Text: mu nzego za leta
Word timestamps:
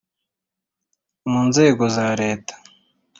mu 1.31 1.41
nzego 1.49 1.83
za 1.95 2.07
leta 2.21 2.55